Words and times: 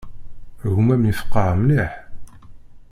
Gma-m 0.73 1.03
yefqeε 1.05 1.51
mliḥ. 1.61 1.91